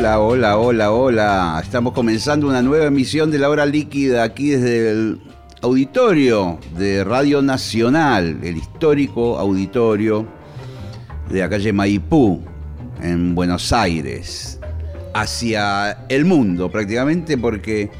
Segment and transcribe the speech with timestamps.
[0.00, 1.60] Hola, hola, hola, hola.
[1.62, 5.20] Estamos comenzando una nueva emisión de La Hora Líquida aquí desde el
[5.60, 10.26] auditorio de Radio Nacional, el histórico auditorio
[11.28, 12.40] de la calle Maipú,
[13.02, 14.58] en Buenos Aires,
[15.12, 17.90] hacia el mundo prácticamente, porque,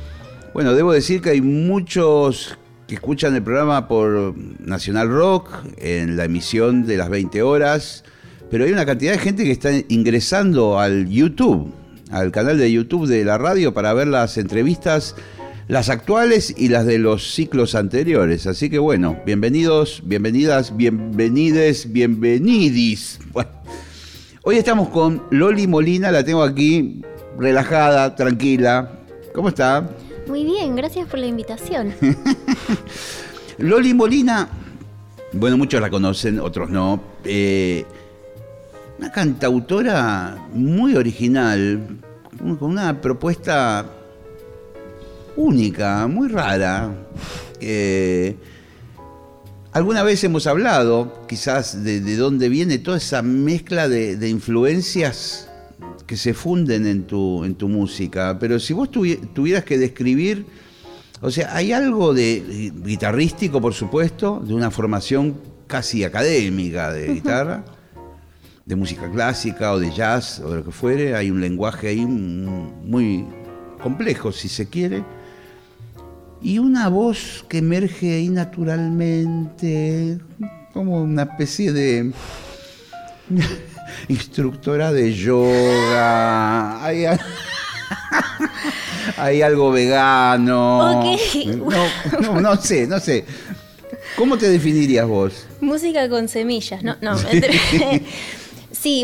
[0.55, 2.57] bueno, debo decir que hay muchos
[2.89, 8.05] que escuchan el programa por Nacional Rock, en la emisión de las 20 horas,
[8.51, 11.75] pero hay una cantidad de gente que está ingresando al YouTube
[12.11, 15.15] al canal de YouTube de la radio para ver las entrevistas,
[15.69, 18.47] las actuales y las de los ciclos anteriores.
[18.47, 23.21] Así que bueno, bienvenidos, bienvenidas, bienvenides, bienvenidis.
[24.43, 27.03] hoy estamos con Loli Molina, la tengo aquí
[27.39, 28.93] relajada, tranquila.
[29.35, 29.89] ¿Cómo está?
[30.27, 31.95] Muy bien, gracias por la invitación.
[33.59, 34.49] Loli Molina,
[35.33, 37.01] bueno, muchos la conocen, otros no.
[37.25, 37.85] Eh,
[39.01, 41.81] una cantautora muy original,
[42.59, 43.87] con una propuesta
[45.37, 46.95] única, muy rara.
[49.73, 55.49] alguna vez hemos hablado, quizás, de, dónde viene toda esa mezcla de, influencias
[56.07, 60.45] que se funden en tu, en tu música, pero si vos tuvieras que describir,
[61.23, 67.65] o sea, hay algo de guitarrístico, por supuesto, de una formación casi académica de guitarra
[68.71, 72.07] de música clásica o de jazz o de lo que fuere, hay un lenguaje ahí
[72.07, 73.27] muy
[73.83, 75.03] complejo, si se quiere,
[76.41, 80.21] y una voz que emerge ahí naturalmente,
[80.73, 82.13] como una especie de
[84.09, 86.85] instructora de yoga.
[86.85, 87.07] Hay,
[89.43, 91.03] algo vegano.
[92.21, 93.25] No, no sé, no sé.
[94.17, 95.49] ¿Cómo te definirías vos?
[95.61, 97.19] Música con semillas, no, no.
[97.19, 97.41] Sí,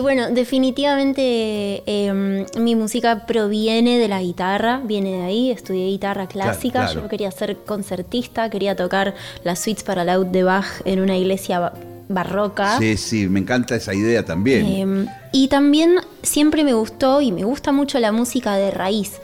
[0.00, 6.92] bueno, definitivamente em, mi música proviene de la guitarra, viene de ahí, estudié guitarra clásica,
[6.92, 11.72] yo quería ser concertista, quería tocar las suites para laúd de Bach en una iglesia
[12.08, 12.78] barroca.
[12.78, 14.66] Sí, sí, me encanta esa idea también.
[14.66, 19.20] Em, y también siempre me gustó y me gusta mucho la música de raíz.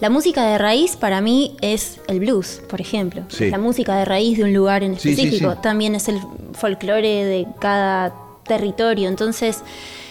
[0.00, 3.22] La música de raíz para mí es el blues, por ejemplo.
[3.38, 5.56] La música de raíz de un lugar en específico.
[5.56, 6.18] también es el
[6.54, 8.12] folclore de cada
[8.44, 9.08] territorio.
[9.08, 9.62] Entonces,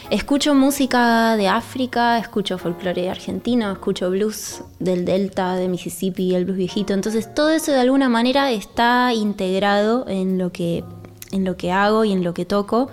[0.09, 6.57] escucho música de África, escucho folclore argentino, escucho blues del Delta, de Mississippi, el blues
[6.57, 6.93] viejito.
[6.93, 10.83] Entonces, todo eso de alguna manera está integrado en lo que,
[11.31, 12.89] en lo que hago y en lo que toco.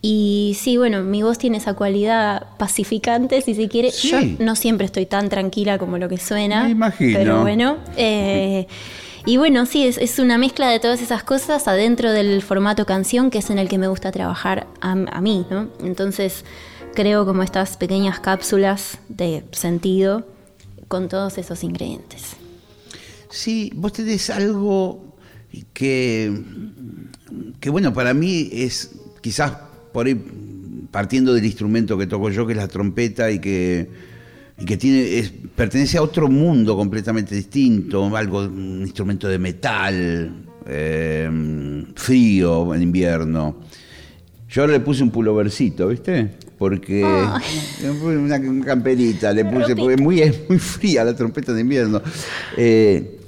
[0.00, 3.90] Y sí, bueno, mi voz tiene esa cualidad pacificante, si se quiere.
[3.90, 6.64] Yo no siempre estoy tan tranquila como lo que suena.
[6.64, 7.18] Me imagino.
[7.18, 7.78] Pero bueno.
[7.96, 8.68] Eh,
[9.28, 13.36] y bueno, sí, es, una mezcla de todas esas cosas adentro del formato canción, que
[13.40, 15.68] es en el que me gusta trabajar a, mí, ¿no?
[15.84, 16.46] Entonces
[16.94, 20.26] creo como estas pequeñas cápsulas de sentido
[20.88, 22.36] con todos esos ingredientes.
[23.28, 25.14] Sí, vos tenés algo
[25.74, 26.32] que,
[27.60, 29.52] que bueno, para mí es quizás
[29.92, 30.14] por ahí
[30.90, 33.90] partiendo del instrumento que toco yo, que es la trompeta, y que
[34.58, 40.32] y que tiene, pertenece a otro mundo completamente distinto, algo, un instrumento de metal,
[40.66, 43.56] eh, frío en invierno.
[44.48, 46.30] Yo ahora le puse un pulovercito, ¿viste?
[46.56, 47.04] Porque
[48.02, 52.02] una, camperita le puse, porque es muy, es muy fría la trompeta de invierno.
[52.56, 53.20] Eh,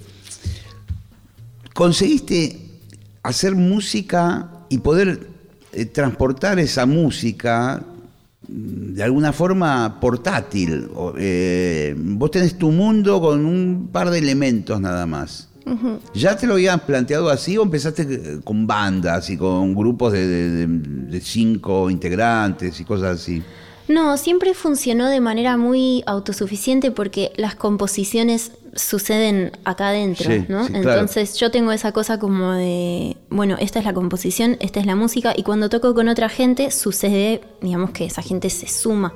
[1.74, 2.58] conseguiste
[3.22, 5.28] hacer música y poder
[5.72, 7.84] eh, transportar esa música
[8.52, 10.88] de alguna forma portátil.
[11.18, 15.48] Eh, vos tenés tu mundo con un par de elementos nada más.
[16.14, 21.88] ¿Ya te lo habías planteado así o empezaste con bandas y con grupos de cinco
[21.90, 23.40] integrantes y cosas así?
[23.90, 30.66] No, siempre funcionó de manera muy autosuficiente porque las composiciones suceden acá adentro, ¿no?
[30.66, 34.96] Entonces yo tengo esa cosa como de, bueno, esta es la composición, esta es la
[34.96, 39.14] música, y cuando toco con otra gente sucede, digamos que esa gente se suma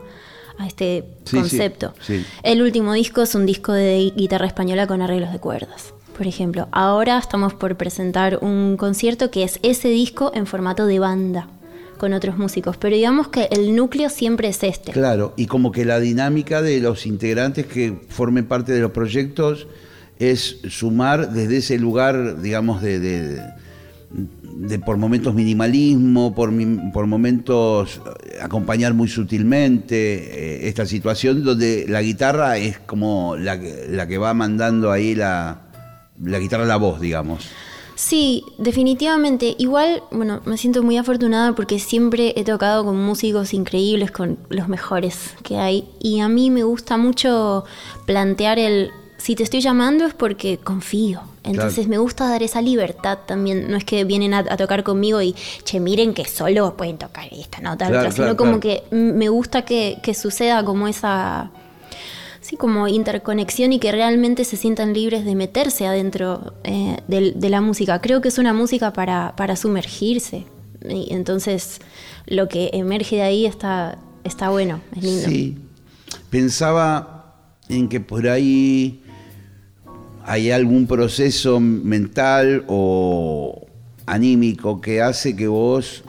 [0.59, 1.95] a este concepto.
[2.43, 5.95] El último disco es un disco de guitarra española con arreglos de cuerdas.
[6.17, 11.01] Por ejemplo, ahora estamos por presentar un concierto que es ese disco en formato de
[11.01, 11.49] banda
[12.12, 14.93] otros músicos, pero digamos que el núcleo siempre es este.
[14.93, 19.67] Claro, y como que la dinámica de los integrantes que formen parte de los proyectos
[20.19, 26.53] es sumar desde ese lugar, digamos, de, de, por momentos minimalismo, por,
[26.93, 29.97] por momentos eh, acompañar muy sutilmente
[30.65, 33.59] eh, esta situación donde la guitarra es como la,
[33.89, 35.62] la que va mandando ahí la,
[36.23, 37.49] la guitarra, la voz, digamos.
[37.94, 39.55] Sí, definitivamente.
[39.58, 44.69] Igual, bueno, me siento muy afortunada porque siempre he tocado con músicos increíbles, con los
[44.69, 45.88] mejores que hay.
[46.00, 47.64] Y a mí me gusta mucho
[48.06, 51.23] plantear el, si te estoy llamando es porque confío.
[51.44, 53.70] Entonces me gusta dar esa libertad también.
[53.70, 57.61] No es que vienen a, tocar conmigo y, che, miren que solo pueden tocar esta
[57.61, 61.50] nota, otra, sino como que me gusta que, que suceda como esa
[62.55, 67.61] sí, como interconexión y que realmente se sientan libres de meterse adentro eh, de, la
[67.61, 68.01] música.
[68.01, 70.45] Creo que es una música para, para sumergirse.
[70.89, 71.81] Y entonces
[72.27, 75.29] lo que emerge de ahí está, está bueno, es lindo.
[75.29, 75.59] Sí,
[76.31, 77.35] pensaba
[77.69, 79.03] en que por ahí
[80.25, 83.67] hay algún proceso mental o
[84.06, 86.03] anímico que hace que vos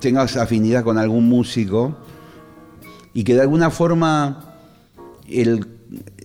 [0.00, 1.96] tengas afinidad con algún músico
[3.12, 4.49] y que de alguna forma
[5.30, 5.66] el,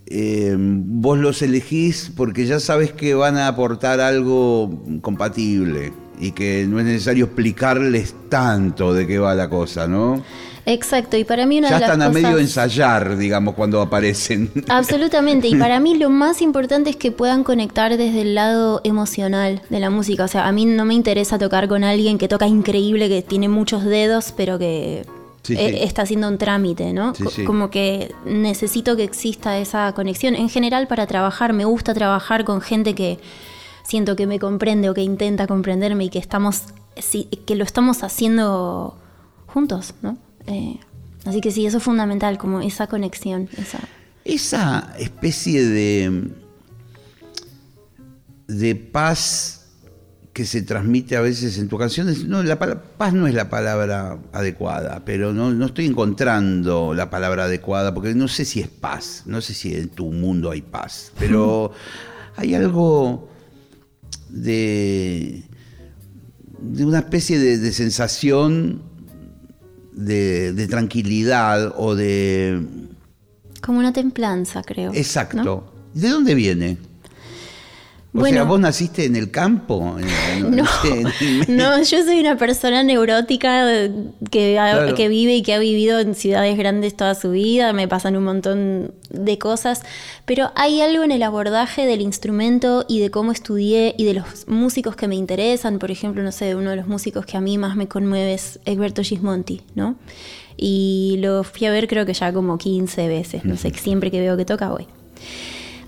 [0.07, 6.66] eh, vos los elegís porque ya sabes que van a aportar algo compatible y que
[6.68, 10.24] no es necesario explicarles tanto de qué va la cosa, ¿no?
[10.68, 14.52] Exacto, y para mí una ya de las están a medio ensayar, digamos, cuando aparecen.
[14.68, 19.62] Absolutamente, y para mí lo más importante es que puedan conectar desde el lado emocional
[19.69, 20.24] de la música.
[20.24, 23.48] O sea, a mí no me interesa tocar con alguien que toca increíble, que tiene
[23.48, 25.06] muchos dedos, pero que
[25.50, 27.13] eh, está haciendo un trámite, ¿no?
[27.45, 30.36] Como que necesito que exista esa conexión.
[30.36, 33.19] En general, para trabajar, me gusta trabajar con gente que
[33.83, 36.63] siento que me comprende o que intenta comprenderme y que estamos,
[37.45, 38.97] que lo estamos haciendo
[39.47, 40.18] juntos, ¿no?
[40.47, 40.80] Eh,
[41.25, 43.50] así que sí, eso es fundamental, como esa conexión.
[43.57, 43.80] Esa,
[44.24, 46.31] esa especie de,
[48.48, 49.55] de paz
[50.36, 52.26] que se transmite a veces en tus canciones.
[52.26, 57.94] No, la paz no es la palabra adecuada, pero no, estoy encontrando la palabra adecuada,
[57.94, 61.72] porque no sé si es paz, no sé si en tu mundo hay paz, pero
[62.36, 63.30] hay algo
[64.28, 65.44] de,
[66.60, 68.82] de una especie de, sensación
[69.94, 72.62] de, tranquilidad o de...
[73.62, 74.92] Como una templanza, creo.
[74.94, 75.72] Exacto.
[75.94, 76.78] ¿De dónde viene?
[78.15, 79.97] O bueno, sea, vos naciste en el campo.
[81.47, 83.65] No, yo soy una persona neurótica
[84.31, 88.15] que, que vive y que ha vivido en ciudades grandes toda su vida, me pasan
[88.15, 89.81] un montón de cosas,
[90.25, 94.47] pero hay algo en el abordaje del instrumento y de cómo estudié y de los
[94.47, 97.57] músicos que me interesan, por ejemplo, no sé, uno de los músicos que a mí
[97.57, 99.95] más me conmueve es Egberto Gismonti, ¿no?
[100.57, 104.21] Y lo fui a ver creo que ya como 15 veces, no sé, siempre que
[104.21, 104.88] veo que toca voy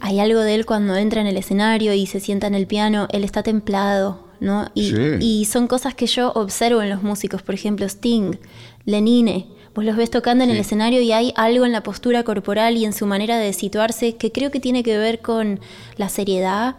[0.01, 3.07] hay algo de él cuando entra en el escenario y se sienta en el piano,
[3.11, 4.69] él está templado, ¿no?
[4.73, 8.37] Y, son cosas que yo observo en los músicos, por ejemplo, Sting,
[8.85, 9.47] Lenine.
[9.73, 12.85] Vos los ves tocando en el escenario y hay algo en la postura corporal y
[12.85, 15.59] en su manera de situarse que creo que tiene que ver con
[15.97, 16.75] la seriedad,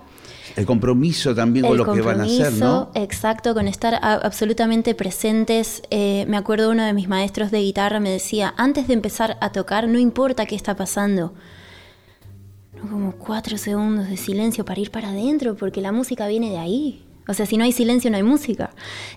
[0.56, 2.90] el compromiso también con lo que van a hacer, ¿no?
[2.94, 5.82] Exacto, con estar absolutamente presentes.
[5.90, 9.52] Eh, me acuerdo uno de mis maestros de guitarra me decía, antes de empezar a
[9.52, 11.32] tocar, no importa qué está pasando,
[12.80, 17.04] como cuatro segundos de silencio para ir para adentro, porque la música viene de ahí.
[17.28, 18.70] O sea, si no hay silencio, no hay música.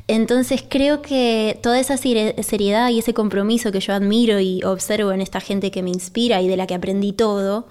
[0.08, 5.22] Entonces creo que toda esa seriedad y ese compromiso que yo admiro y observo en
[5.22, 7.68] esta gente que me inspira y de la que aprendí todo,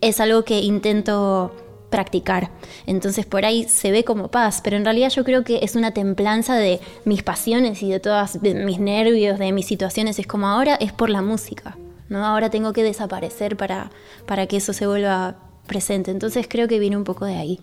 [0.00, 1.54] es algo que intento
[1.88, 2.50] practicar.
[2.86, 5.92] Entonces por ahí se ve como paz, pero en realidad yo creo que es una
[5.92, 10.18] templanza de mis pasiones y de todos mis nervios, de mis situaciones.
[10.18, 11.76] Es como ahora es por la música.
[12.08, 12.24] ¿No?
[12.24, 13.90] Ahora tengo que desaparecer para,
[14.26, 15.36] para que eso se vuelva
[15.66, 16.10] presente.
[16.10, 17.60] Entonces creo que viene un poco de ahí.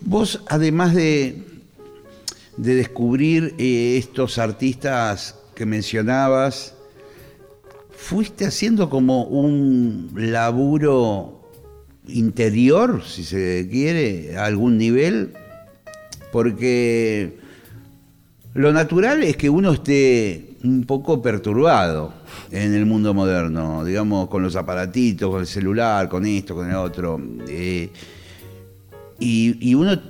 [0.00, 1.42] Vos, además de,
[2.56, 6.74] de descubrir eh, estos artistas que mencionabas,
[7.96, 11.40] fuiste haciendo como un laburo
[12.08, 15.34] interior, si se quiere, a algún nivel,
[16.32, 17.38] porque
[18.54, 22.12] lo natural es que uno esté un poco perturbado
[22.50, 26.76] en el mundo moderno, digamos, con los aparatitos, con el celular, con esto, con el
[26.76, 27.20] otro.
[27.48, 27.90] Eh,
[29.18, 30.00] y, uno,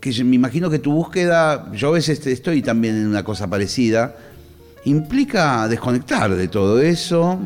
[0.00, 4.16] que me imagino que tu búsqueda, yo a veces estoy también en una cosa parecida,
[4.84, 7.38] implica desconectar de todo eso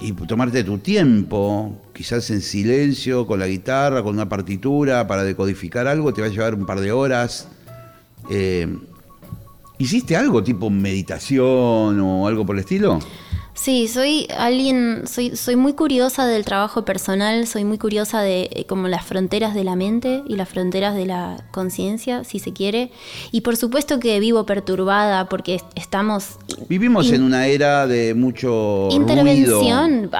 [0.00, 5.86] y tomarte tu tiempo, quizás en silencio, con la guitarra, con una partitura, para decodificar
[5.86, 7.48] algo, te va a llevar un par de horas.
[8.30, 8.68] Eh,
[9.78, 12.98] ¿Hiciste algo tipo meditación o algo por el estilo?
[13.56, 18.66] Sí, soy alguien, soy, soy muy curiosa del trabajo personal, soy muy curiosa de eh,
[18.66, 22.90] como las fronteras de la mente y las fronteras de la conciencia, si se quiere.
[23.32, 26.38] Y por supuesto que vivo perturbada porque estamos...
[26.68, 28.88] Vivimos en una era de mucho...
[28.90, 30.10] Intervención,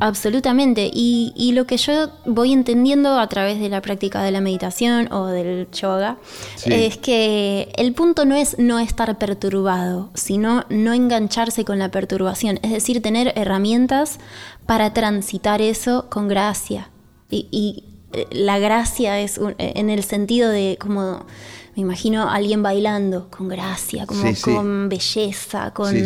[0.00, 0.90] absolutamente.
[0.92, 5.10] Y, y, lo que yo voy entendiendo a través de la práctica de la meditación
[5.10, 6.18] o del yoga
[6.66, 12.58] es que el punto no es no estar perturbado, sino no engancharse con la perturbación.
[12.62, 14.18] Es decir, tener herramientas
[14.66, 16.90] para transitar eso con gracia.
[17.30, 21.24] Y, eh, la gracia es eh, en el sentido de como
[21.74, 25.96] me imagino a alguien bailando con gracia, como con belleza, con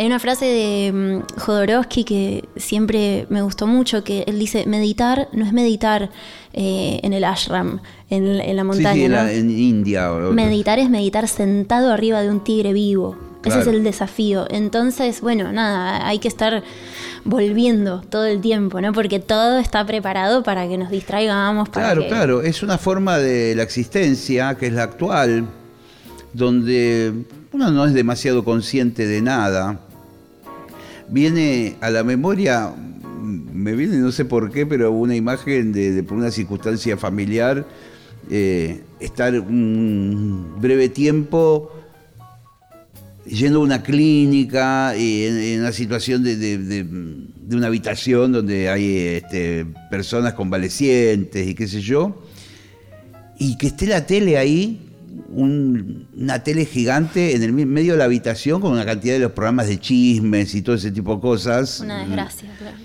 [0.00, 5.28] hay una frase de mm, Jodorowsky que siempre me gustó mucho, que él dice, meditar
[5.32, 6.10] no es meditar
[6.54, 9.30] eh, en el ashram, en, la montaña.
[9.30, 10.10] en, India.
[10.10, 13.14] Meditar es meditar sentado arriba de un tigre vivo.
[13.44, 14.46] Ese es el desafío.
[14.50, 16.62] Entonces, bueno, nada, hay que estar
[17.24, 18.92] volviendo todo el tiempo, ¿no?
[18.92, 21.68] Porque todo está preparado para que nos distraigamos.
[21.70, 22.42] claro, claro.
[22.42, 25.46] Es una forma de la existencia, que es la actual,
[26.32, 27.12] donde
[27.52, 29.80] uno no es demasiado consciente de nada.
[31.08, 32.72] Viene a la memoria,
[33.22, 37.66] me viene no sé por qué, pero una imagen de, por una circunstancia familiar,
[38.30, 41.72] eh, estar un breve tiempo
[43.26, 46.86] yendo a una clínica y en, una situación de,
[47.50, 52.22] una habitación donde hay este, personas convalecientes y qué sé yo,
[53.38, 54.86] y que esté la tele ahí,
[55.32, 59.68] una tele gigante en el medio de la habitación con una cantidad de los programas
[59.68, 61.80] de chismes y todo ese tipo de cosas.
[61.80, 62.76] Una desgracia, claro.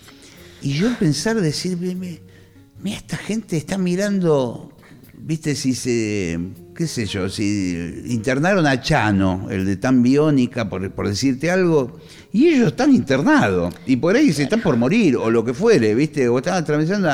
[0.61, 4.71] Y yo pensar, decir, mira, esta gente está mirando,
[5.13, 6.39] viste, si se
[6.75, 11.99] qué sé yo, si internaron a Chano, el de tan biónica, por, decirte algo,
[12.33, 15.95] y ellos están internados, y por ahí se están por morir, o lo que fuere,
[15.95, 16.27] ¿viste?
[16.27, 17.09] O están atravesando,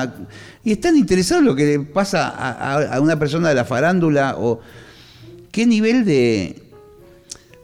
[0.64, 4.36] y están interesados en lo que le pasa a, a una persona de la farándula,
[4.38, 4.60] o
[5.52, 6.71] qué nivel de,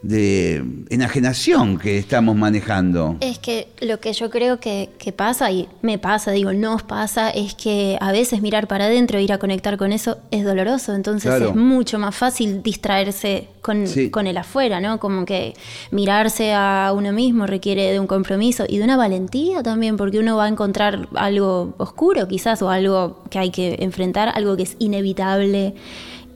[0.02, 3.16] de enajenación que estamos manejando.
[3.20, 7.54] Es que lo que yo creo que, pasa, y me pasa, digo, nos pasa, es
[7.54, 10.94] que a veces mirar para adentro, ir a conectar con eso, es doloroso.
[10.94, 15.00] Entonces es mucho más fácil distraerse con, con, el afuera, ¿no?
[15.00, 15.54] Como que
[15.90, 20.36] mirarse a uno mismo requiere de un compromiso y de una valentía también, porque uno
[20.36, 24.76] va a encontrar algo oscuro quizás, o algo que hay que enfrentar, algo que es
[24.78, 25.74] inevitable.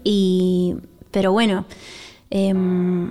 [0.03, 0.75] Y,
[1.13, 1.65] pero bueno.
[2.35, 3.11] Em,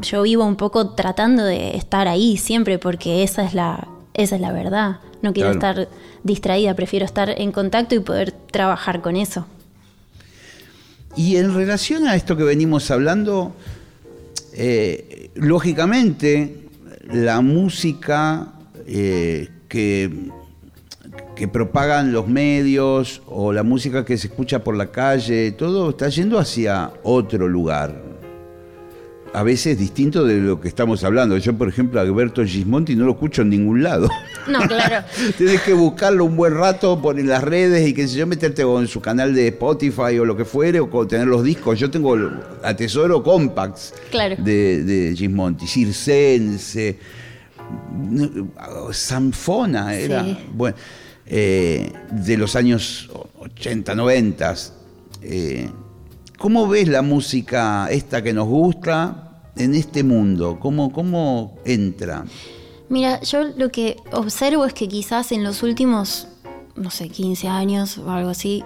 [0.00, 4.40] yo vivo un poco tratando de estar ahí siempre porque esa es la, esa es
[4.40, 5.00] la verdad.
[5.22, 5.88] No quiero estar
[6.22, 9.46] distraída, prefiero estar en contacto y poder trabajar con eso.
[11.16, 13.52] Y en relación a esto que venimos hablando,
[14.52, 16.68] eh, lógicamente
[17.10, 18.52] la música
[18.86, 20.30] eh, que,
[21.34, 26.08] que propagan los medios o la música que se escucha por la calle, todo está
[26.08, 28.07] yendo hacia otro lugar
[29.32, 31.36] a veces distinto de lo que estamos hablando.
[31.36, 34.08] Yo, por ejemplo, a Alberto Gismonti no lo escucho en ningún lado.
[34.48, 35.04] No, claro.
[35.36, 38.88] Tienes que buscarlo un buen rato, poner las redes y qué sé yo, meterte en
[38.88, 41.78] su canal de Spotify o lo que fuere, o tener los discos.
[41.78, 42.16] Yo tengo
[42.62, 43.92] a tesoro compacts
[44.38, 46.98] de, de Gismonti, Circense,
[48.90, 50.24] Sanfona, era.
[50.50, 50.76] Bueno,
[51.26, 54.54] eh, de los años 80, 90.
[55.22, 55.68] Eh,
[56.38, 60.58] ¿Cómo ves la música esta que nos gusta en este mundo?
[60.60, 62.24] ¿Cómo, cómo entra?
[62.88, 66.28] Mira, yo lo que observo es que quizás en los últimos,
[66.76, 68.62] no sé, 15 años o algo así,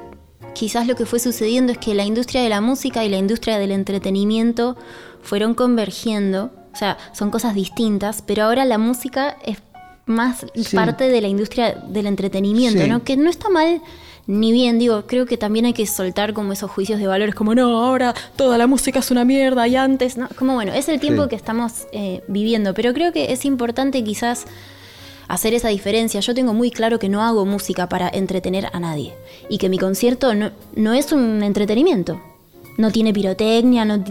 [0.52, 3.58] quizás lo que fue sucediendo es que la industria de la música y la industria
[3.58, 4.76] del entretenimiento
[5.22, 6.50] fueron convergiendo.
[6.74, 9.56] O sea, son cosas distintas, pero ahora la música es
[10.04, 13.02] más parte de la industria del entretenimiento, ¿no?
[13.02, 13.80] Que no está mal
[14.26, 17.54] ni bien, digo, creo que también hay que soltar como esos juicios de valores, como
[17.54, 20.28] no, ahora toda la música es una mierda y antes, ¿no?
[20.36, 24.46] Como bueno, es el tiempo que estamos eh, viviendo, pero creo que es importante quizás
[25.28, 26.20] hacer esa diferencia.
[26.20, 29.14] Yo tengo muy claro que no hago música para entretener a nadie
[29.48, 32.20] y que mi concierto no, no es un entretenimiento.
[32.78, 34.02] No tiene pirotecnia, no,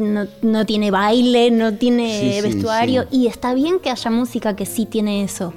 [0.41, 5.23] no, tiene baile, no tiene vestuario y está bien que haya música que sí tiene
[5.23, 5.53] eso.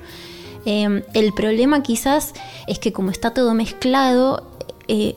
[0.66, 2.33] Em, el problema quizás
[2.66, 4.50] es que como está todo mezclado,
[4.88, 5.14] eh,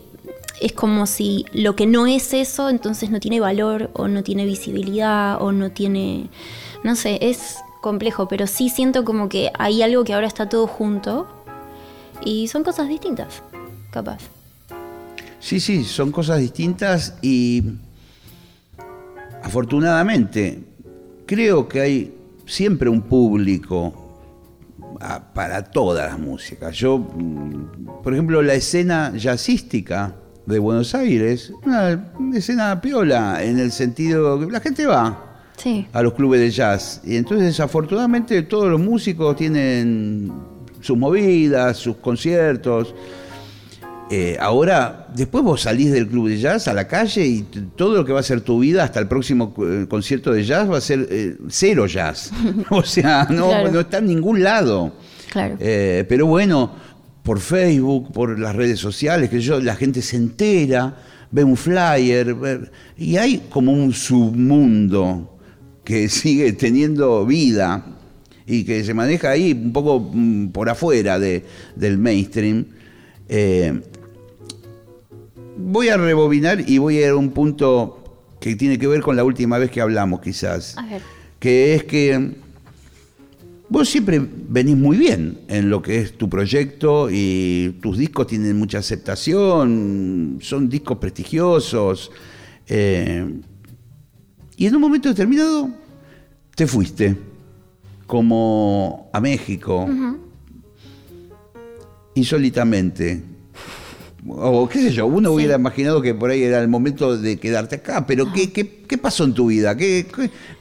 [0.61, 4.45] es como si lo que no es eso, entonces no tiene valor o no tiene
[4.45, 6.29] visibilidad o no tiene,
[6.83, 10.67] no sé, es complejo, pero sí siento como que hay algo que ahora está todo
[10.67, 11.27] junto
[12.25, 13.43] y son cosas distintas,
[13.91, 14.19] capaz.
[15.39, 17.63] Sí, sí, son cosas distintas y
[19.43, 20.63] afortunadamente
[21.25, 22.13] creo que hay
[22.45, 24.06] siempre un público
[25.33, 26.75] para todas las músicas.
[26.75, 33.71] Yo, mm, por ejemplo, la escena jazzística de Buenos Aires, una escena piola, en el
[33.71, 35.23] sentido que la gente va
[35.91, 37.01] a los clubes de jazz.
[37.03, 40.31] Y entonces, desafortunadamente, todos los músicos tienen
[40.79, 42.93] sus movidas, sus conciertos.
[44.09, 47.41] Eh, ahora, después vos salís del club de jazz a la calle y
[47.75, 50.71] todo lo que va a ser tu vida hasta el próximo eh, concierto de jazz
[50.71, 52.31] va a ser eh, cero jazz.
[52.69, 54.93] o sea, no, no, está en ningún lado.
[55.29, 55.57] Claro.
[55.59, 56.71] pero bueno,
[57.21, 60.95] por Facebook, por las redes sociales, que yo, la gente se entera,
[61.29, 62.35] ve un flyer,
[62.97, 65.37] y hay como un submundo
[65.83, 67.85] que sigue teniendo vida
[68.45, 71.43] y que se maneja ahí un poco mm, por afuera de,
[71.75, 72.65] del mainstream
[75.57, 78.03] voy a rebobinar y voy a ir a un punto
[78.39, 80.75] que tiene que ver con la última vez que hablamos, quizás.
[81.39, 82.35] Que es que
[83.69, 88.57] vos siempre venís muy bien en lo que es tu proyecto y tus discos tienen
[88.57, 92.11] mucha aceptación, son discos prestigiosos.
[92.67, 93.39] Eh,
[94.55, 95.69] y en un momento determinado
[96.55, 97.15] te fuiste,
[98.05, 99.87] como a México,
[102.17, 103.23] insólitamente
[104.29, 107.77] o qué sé yo, uno hubiera imaginado que por ahí era el momento de quedarte
[107.77, 109.75] acá, pero ¿qué, qué, pasó en tu vida?
[109.77, 110.07] ¿Qué,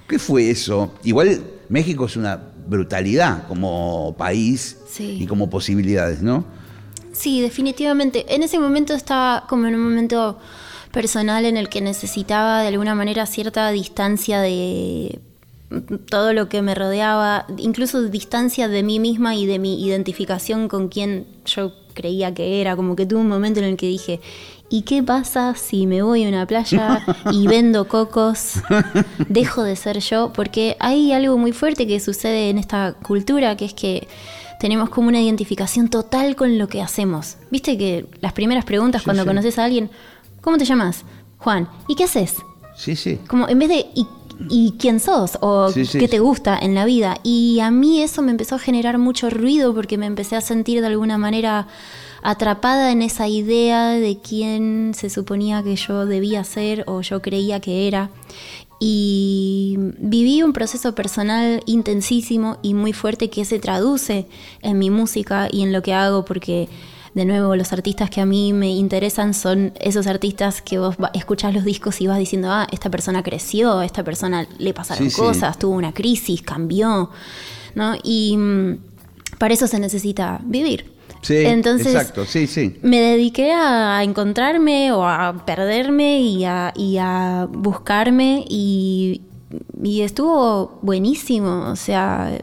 [0.06, 0.92] ¿Qué, fue eso?
[1.02, 6.44] Igual México es una brutalidad como país y como posibilidades, ¿no?
[7.12, 8.26] Sí, definitivamente.
[8.34, 10.38] En ese momento estaba como en un momento
[10.92, 15.18] personal en el que necesitaba de alguna manera cierta distancia de
[16.08, 20.88] todo lo que me rodeaba, incluso distancia de mí misma y de mi identificación con
[20.88, 24.20] quien yo creía que era, como que tuve un momento en el que dije,
[24.68, 28.54] ¿y qué pasa si me voy a una playa y vendo cocos?
[29.28, 33.64] Dejo de ser yo, porque hay algo muy fuerte que sucede en esta cultura, que
[33.64, 34.06] es que
[34.60, 37.38] tenemos como una identificación total con lo que hacemos.
[37.50, 39.90] Viste que las primeras preguntas cuando conoces a alguien,
[40.40, 41.04] ¿cómo te llamas?
[41.38, 42.36] Juan, ¿y qué haces?
[42.76, 43.18] Sí, sí.
[43.26, 44.06] Como en vez de, ¿y
[44.78, 45.38] quién sos?
[45.40, 47.18] ¿O qué te gusta en la vida?
[47.22, 50.80] Y a mí eso me empezó a generar mucho ruido porque me empecé a sentir
[50.80, 51.68] de alguna manera
[52.22, 57.60] atrapada en esa idea de quién se suponía que yo debía ser o yo creía
[57.60, 58.10] que era.
[58.78, 64.26] Y viví un proceso personal intensísimo y muy fuerte que se traduce
[64.60, 66.68] en mi música y en lo que hago porque
[67.16, 71.54] de nuevo, los artistas que a mí me interesan son esos artistas que vos escuchás
[71.54, 75.76] los discos y vas diciendo, ah, esta persona creció, esta persona le pasaron cosas, tuvo
[75.76, 77.08] una crisis, cambió,
[77.74, 77.94] ¿no?
[78.02, 78.78] Y mm,
[79.38, 80.92] para eso se necesita vivir.
[81.22, 82.76] Sí, Entonces, exacto, sí, sí.
[82.82, 89.22] Me dediqué a encontrarme o a perderme y a, y a buscarme y,
[89.82, 91.70] y estuvo buenísimo.
[91.70, 92.38] O sea,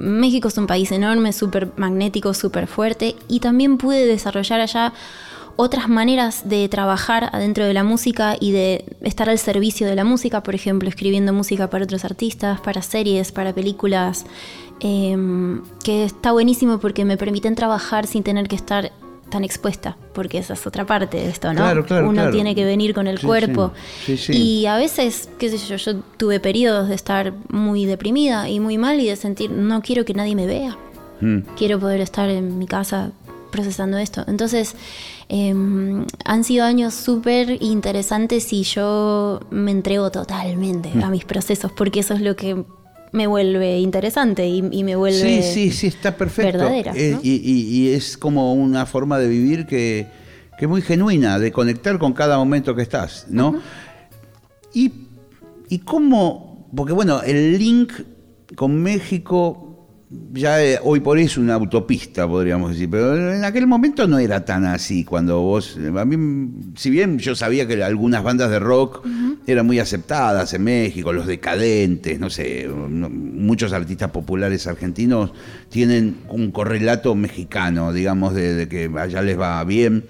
[0.00, 4.92] México es un país enorme, súper magnético, súper fuerte y también pude desarrollar allá
[5.56, 10.04] otras maneras de trabajar adentro de la música y de estar al servicio de la
[10.04, 14.24] música, por ejemplo, escribiendo música para otros artistas, para series, para películas,
[14.80, 18.90] em, que está buenísimo porque me permiten trabajar sin tener que estar
[19.30, 21.62] tan expuesta, porque esa es otra parte de esto, ¿no?
[21.62, 23.72] Claro, claro, Uno tiene que venir con el cuerpo.
[24.28, 28.76] y a veces, qué sé yo, yo tuve periodos de estar muy deprimida y muy
[28.76, 30.76] mal y de sentir, no quiero que nadie me vea.
[31.20, 31.40] Mm.
[31.56, 33.12] Quiero poder estar en mi casa
[33.50, 34.24] procesando esto.
[34.26, 34.74] Entonces,
[35.28, 41.02] em, han sido años súper interesantes y yo me entrego totalmente mm.
[41.02, 42.64] a mis procesos, porque eso es lo que
[43.12, 46.58] me vuelve interesante y, me vuelve sí, sí, sí, está perfecto.
[46.58, 46.92] verdadera.
[46.94, 50.06] Eh, y, es como una forma de vivir que,
[50.58, 53.60] es muy genuina, de conectar con cada momento que estás, ¿no?
[54.74, 54.92] y,
[55.68, 57.92] y cómo, porque bueno, el link
[58.56, 59.69] con México
[60.32, 64.18] ya eh, hoy por hoy es una autopista, podríamos decir, pero en aquel momento no
[64.18, 65.04] era tan así.
[65.04, 69.06] Cuando vos, a mí, si bien yo sabía que algunas bandas de rock
[69.46, 75.32] eran muy aceptadas en México, los decadentes, no sé, muchos artistas populares argentinos
[75.68, 80.04] tienen un correlato mexicano, digamos, de que allá les va bien.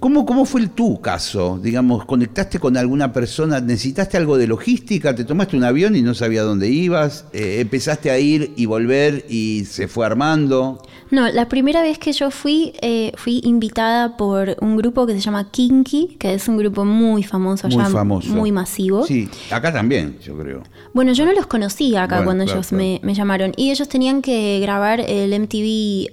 [0.00, 1.60] ¿Cómo, ¿Cómo fue el tu caso?
[1.62, 3.60] Digamos, ¿conectaste con alguna persona?
[3.60, 5.14] ¿Necesitaste algo de logística?
[5.14, 7.26] ¿Te tomaste un avión y no sabía dónde ibas?
[7.34, 10.80] Eh, ¿Empezaste a ir y volver y se fue armando?
[11.10, 15.20] No, la primera vez que yo fui, eh, fui invitada por un grupo que se
[15.20, 18.30] llama Kinky, que es un grupo muy famoso muy allá, famoso.
[18.30, 19.04] muy masivo.
[19.04, 20.62] Sí, acá también, yo creo.
[20.94, 23.52] Bueno, yo no los conocía acá cuando ellos Me, llamaron.
[23.56, 26.10] Y ellos tenían que grabar el MTV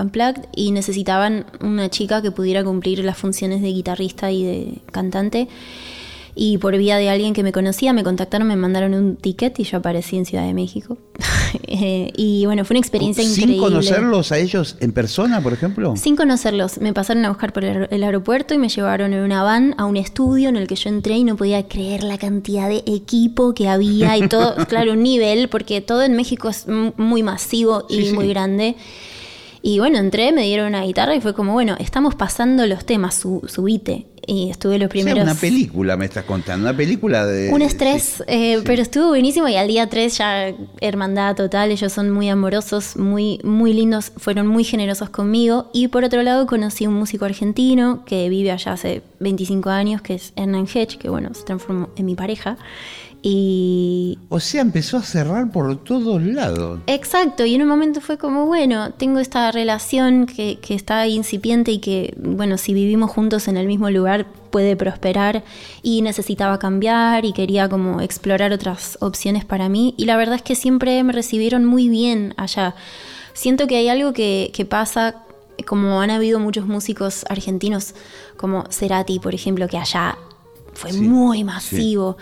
[0.00, 5.48] Unplugged y necesitaban una chica que pudiera cumplir las funciones de guitarrista y de cantante.
[6.38, 9.64] Y por vía de alguien que me conocía, me contactaron, me mandaron un ticket y
[9.64, 10.96] yo aparecí en Ciudad de México.
[11.68, 13.54] Eh, y bueno, fue una experiencia increíble.
[13.54, 15.96] ¿Sin conocerlos a ellos en persona, por ejemplo?
[15.96, 16.80] Sin conocerlos.
[16.80, 19.96] Me pasaron a buscar por el aeropuerto y me llevaron en una van a un
[19.96, 23.68] estudio en el que yo entré y no podía creer la cantidad de equipo que
[23.68, 28.28] había y todo, claro, un nivel, porque todo en México es muy masivo y muy
[28.28, 28.76] grande.
[29.66, 33.16] Y bueno, entré, me dieron una guitarra y fue como, bueno, estamos pasando los temas,
[33.16, 35.24] su, subite y estuve los primeros...
[35.24, 37.52] una película me estás contando, una película de...
[37.52, 42.12] Un estrés, eh, pero estuvo buenísimo y al día 3 ya hermandad total, ellos son
[42.12, 45.68] muy amorosos, muy, muy lindos, fueron muy generosos conmigo.
[45.72, 50.14] Y por otro lado conocí un músico argentino que vive allá hace 25 años, que
[50.14, 52.56] es Hernán Hedge, que bueno, se transformó en mi pareja.
[53.28, 54.20] Y...
[54.28, 56.78] O sea, empezó a cerrar por todos lados.
[56.86, 61.72] Exacto, y en un momento fue como, bueno, tengo esta relación que, que está incipiente
[61.72, 65.42] y que, bueno, si vivimos juntos en el mismo lugar puede prosperar
[65.82, 69.96] y necesitaba cambiar y quería como explorar otras opciones para mí.
[69.98, 72.76] Y la verdad es que siempre me recibieron muy bien allá.
[73.32, 75.24] Siento que hay algo que, que pasa
[75.66, 77.96] como han habido muchos músicos argentinos,
[78.36, 80.16] como Cerati, por ejemplo, que allá
[80.76, 82.16] fue muy masivo.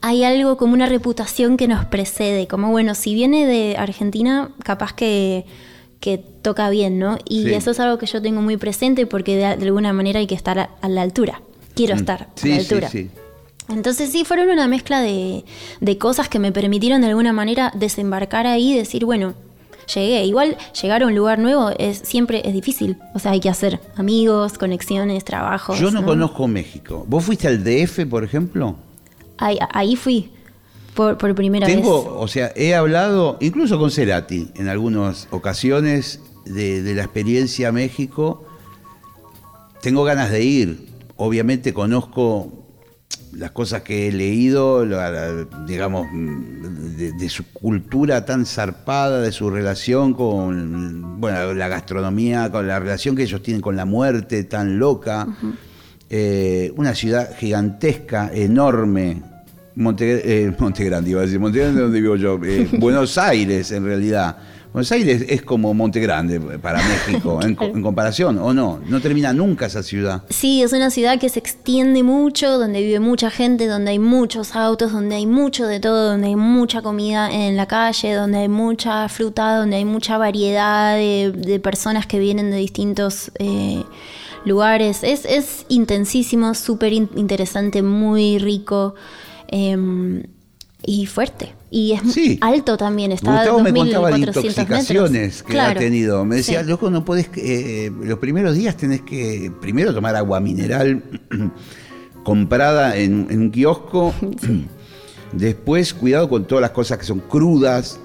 [0.00, 4.92] Hay algo como una reputación que nos precede, como bueno, si viene de Argentina, capaz
[4.92, 5.46] que,
[6.00, 7.18] que toca bien, ¿no?
[7.28, 10.34] Y eso es algo que yo tengo muy presente porque de, alguna manera hay que
[10.34, 11.42] estar a, la altura.
[11.74, 11.98] Quiero mm.
[11.98, 12.90] estar a la altura.
[13.70, 15.44] Entonces sí, fueron una mezcla de,
[15.80, 19.34] de cosas que me permitieron de alguna manera desembarcar ahí y decir, bueno,
[19.92, 20.24] llegué.
[20.24, 22.96] Igual llegar a un lugar nuevo es siempre es difícil.
[23.14, 25.78] O sea, hay que hacer amigos, conexiones, trabajos.
[25.78, 27.04] Yo no, conozco México.
[27.08, 28.76] ¿Vos fuiste al DF, por ejemplo?
[29.38, 30.30] Ahí, ahí fui.
[30.94, 32.12] Por, por primera Tengo, vez.
[32.16, 38.44] O sea, he hablado, incluso con Cerati, en algunas ocasiones, de, de la experiencia México.
[39.80, 40.86] Tengo ganas de ir.
[41.16, 42.63] Obviamente conozco
[43.36, 44.84] las cosas que he leído,
[45.66, 52.78] digamos, de, su cultura tan zarpada, de su relación con bueno, la gastronomía, con la
[52.78, 55.26] relación que ellos tienen con la muerte tan loca.
[56.10, 59.22] Eh, una ciudad gigantesca, enorme.
[59.76, 64.36] Monte, eh, Montegrande, iba a decir, Montegrande donde vivo yo, eh, Buenos Aires en realidad
[64.74, 68.80] Buenos Aires es como Monte Grande para México, en, comparación, ¿o no?
[68.84, 70.24] No termina nunca esa ciudad.
[70.30, 74.56] Sí, es una ciudad que se extiende mucho, donde vive mucha gente, donde hay muchos
[74.56, 78.48] autos, donde hay mucho de todo, donde hay mucha comida en la calle, donde hay
[78.48, 83.84] mucha fruta, donde hay mucha variedad de, personas que vienen de distintos eh,
[84.44, 85.04] lugares.
[85.04, 88.96] Es, es intensísimo, súper interesante, muy rico.
[89.46, 90.24] Em,
[90.86, 91.54] y fuerte.
[91.76, 96.24] Y es alto también, está a me contaba de intoxicaciones que ha tenido.
[96.24, 101.02] Me decía, loco, no podés, eh, los primeros días tenés que primero tomar agua mineral
[102.22, 104.14] comprada en, un kiosco,
[105.32, 107.98] después cuidado con todas las cosas que son crudas.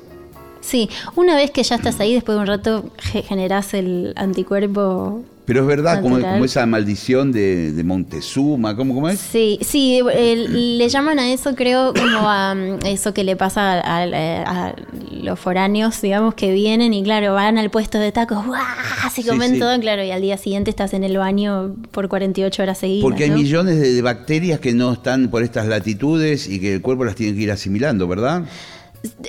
[0.61, 5.61] Sí, una vez que ya estás ahí, después de un rato generás el anticuerpo pero
[5.61, 9.17] es verdad, como, esa maldición de, Montezuma, ¿cómo, ¿cómo, es?
[9.17, 14.75] Sí, sí, le llaman a eso, creo, como a mm, eso que le pasa a,
[15.09, 18.61] los foráneos, digamos, que vienen y claro, van al puesto de tacos, ¡guau!
[19.11, 22.77] se comen todo, claro, y al día siguiente estás en el baño por 48 horas
[22.77, 23.01] seguidas.
[23.01, 27.05] Porque hay millones de bacterias que no están por estas latitudes y que el cuerpo
[27.05, 28.43] las tiene que ir asimilando, ¿verdad?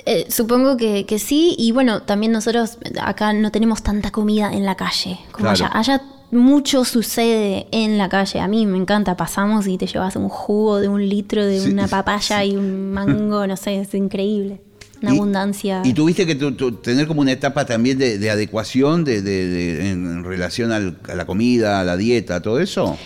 [0.05, 4.75] Eh, supongo que, sí, y bueno, también nosotros acá no tenemos tanta comida en la
[4.75, 5.69] calle como allá.
[5.73, 8.39] Allá mucho sucede en la calle.
[8.39, 11.87] A mí me encanta, pasamos y te llevas un jugo de un litro de una
[11.87, 14.61] papaya y un mango, no sé, es increíble.
[15.01, 15.81] Una abundancia.
[15.83, 21.25] ¿Y tuviste que tener como una etapa también de, adecuación de, en relación a la
[21.25, 22.97] comida, a la dieta, todo eso?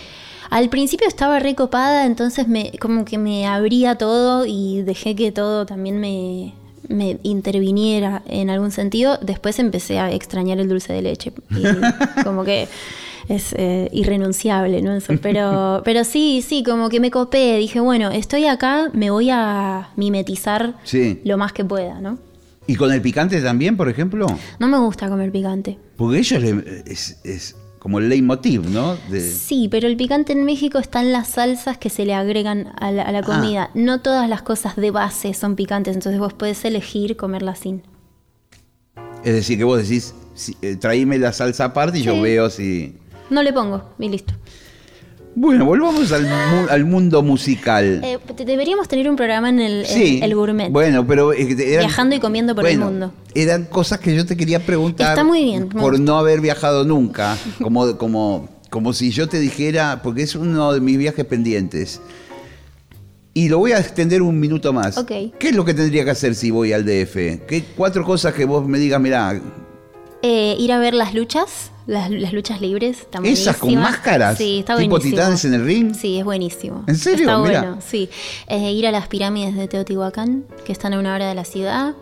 [0.50, 5.66] Al principio estaba recopada, entonces me, como que me abría todo y dejé que todo
[5.66, 6.54] también me,
[6.88, 9.18] me interviniera en algún sentido.
[9.22, 11.32] Después empecé a extrañar el dulce de leche.
[12.24, 12.68] como que
[13.28, 14.98] es eh, irrenunciable, ¿no?
[15.20, 17.56] Pero, pero sí, sí, como que me copé.
[17.58, 20.74] Dije, bueno, estoy acá, me voy a mimetizar
[21.24, 22.18] lo más que pueda, ¿no?
[22.68, 24.26] ¿Y con el picante también, por ejemplo?
[24.58, 25.78] No me gusta comer picante.
[25.96, 26.42] Porque ellos
[27.24, 28.96] es como el leitmotiv, ¿no?
[29.20, 33.06] Sí, pero el picante en México están las salsas que se le agregan a la,
[33.06, 33.22] ah.
[33.22, 33.70] comida.
[33.74, 37.82] No todas las cosas de base son picantes, entonces vos podés elegir comerla sin.
[39.24, 40.14] Es decir, que vos decís,
[40.62, 42.96] eh, traíme la salsa aparte y yo veo si...
[43.30, 44.34] No le pongo, y listo.
[45.38, 48.00] Bueno, volvamos al, mundo musical.
[48.02, 50.70] Eh, deberíamos tener un programa en el, gourmet.
[50.70, 51.28] Bueno, pero.
[51.28, 53.12] Viajando y comiendo por el mundo.
[53.34, 55.10] Eran cosas que yo te quería preguntar.
[55.10, 55.68] Está muy bien.
[55.68, 57.36] Por no haber viajado nunca.
[57.62, 62.00] Como, como, como si yo te dijera, porque es uno de mis viajes pendientes.
[63.34, 64.96] Y lo voy a extender un minuto más.
[64.96, 65.12] Ok.
[65.38, 67.44] ¿Qué es lo que tendría que hacer si voy al DF?
[67.46, 69.38] ¿Qué cuatro cosas que vos me digas, mirá,
[70.28, 73.06] eh, ir a ver las luchas, las, luchas libres.
[73.22, 74.36] ¿Esas con máscaras?
[74.36, 75.94] Sí, está ¿Tipo titanes en el ring?
[75.94, 76.82] Sí, es buenísimo.
[76.88, 77.26] ¿En serio?
[77.26, 78.08] Está bueno, sí.
[78.48, 81.94] Eh, ir a las pirámides de Teotihuacán, que están a una hora de la ciudad.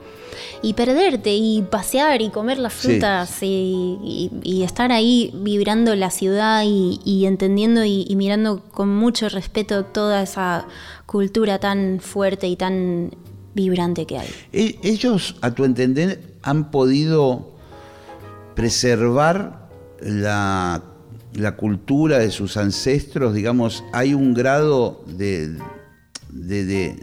[0.63, 7.27] Y perderte y pasear y comer las frutas y, estar ahí vibrando la ciudad y,
[7.27, 10.67] entendiendo y, mirando con mucho respeto toda esa
[11.05, 13.11] cultura tan fuerte y tan
[13.55, 14.29] vibrante que hay.
[14.53, 17.54] E, ellos, a tu entender, han podido
[18.55, 19.69] preservar
[20.01, 20.83] la,
[21.57, 25.57] cultura de sus ancestros, digamos, hay un grado de,
[26.31, 26.95] de,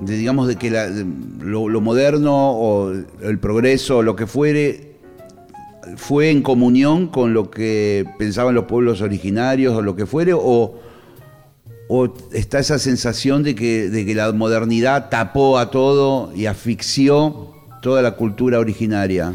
[0.00, 0.70] digamos, de que
[1.40, 4.94] lo, moderno o el progreso o lo que fuere
[5.96, 10.78] fue en comunión con lo que pensaban los pueblos originarios o lo que fuere, o,
[11.88, 17.52] o está esa sensación de que, de que la modernidad tapó a todo y asfixió
[17.82, 19.34] toda la cultura originaria.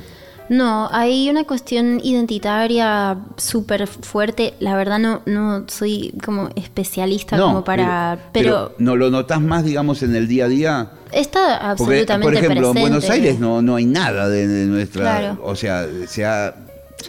[0.50, 4.56] No, hay una cuestión identitaria súper fuerte.
[4.60, 8.30] La verdad no, no soy como especialista como para...
[8.34, 10.92] Pero, ¿No lo notas más, digamos, en el día a día?
[11.12, 15.38] Está absolutamente Por ejemplo, en Buenos Aires no, no hay nada de, nuestra...
[15.44, 16.56] O sea, se ha...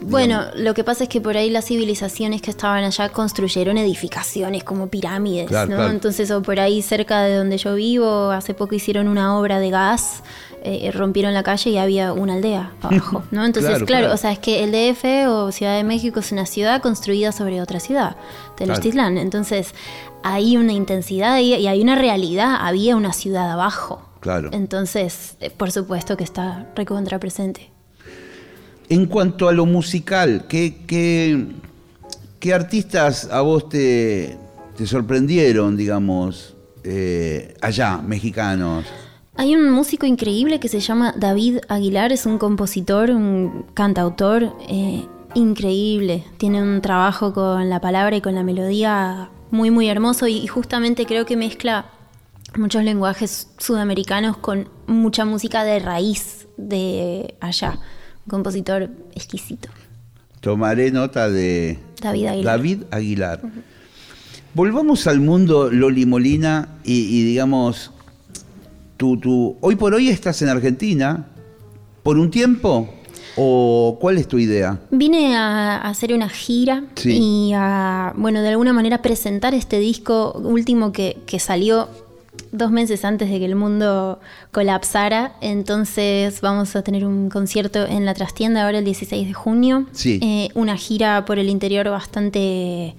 [0.02, 4.62] Bueno, lo que pasa es que por ahí las civilizaciones que estaban allá construyeron edificaciones
[4.62, 5.88] como pirámides, ¿no?
[5.88, 9.70] Entonces, o por ahí cerca de donde yo vivo, hace poco hicieron una obra de
[9.70, 10.22] gas
[10.62, 13.44] eh, rompieron la calle y había una aldea abajo, ¿no?
[13.44, 16.82] Entonces, claro, o sea, es que el DF o Ciudad de México es una ciudad
[16.82, 18.16] construida sobre otra ciudad,
[18.56, 19.18] Tenochtitlán.
[19.18, 19.74] Entonces,
[20.22, 24.02] hay una intensidad y hay una realidad, había una ciudad abajo.
[24.20, 24.50] Claro.
[24.52, 27.70] Entonces, eh, por supuesto que está recontra presente.
[28.90, 34.36] En cuanto a lo musical, ¿qué, qué, artistas a vos te,
[34.76, 38.84] te sorprendieron, digamos, eh, allá, mexicanos?
[39.40, 45.06] Hay un músico increíble que se llama David Aguilar, es un compositor, un cantautor eh,
[45.32, 46.24] increíble.
[46.36, 51.06] Tiene un trabajo con la palabra y con la melodía muy, muy hermoso y justamente
[51.06, 51.86] creo que mezcla
[52.58, 57.78] muchos lenguajes sudamericanos con mucha música de raíz de allá.
[58.26, 59.70] Un compositor exquisito.
[60.42, 62.58] Tomaré nota de David Aguilar.
[62.58, 63.40] David Aguilar.
[64.52, 67.92] Volvamos al mundo Loli Molina y digamos,
[69.02, 71.26] hoy por hoy estás en Argentina
[72.02, 72.88] por un tiempo
[73.36, 74.80] o cuál es tu idea?
[74.90, 80.92] Vine a, hacer una gira y a, bueno, de alguna manera presentar este disco último
[80.92, 81.88] que, salió
[82.52, 85.36] dos meses antes de que el mundo colapsara.
[85.40, 89.86] Entonces vamos a tener un concierto en la trastienda ahora el 16 de junio.
[90.04, 92.94] Eh, una gira por el interior bastante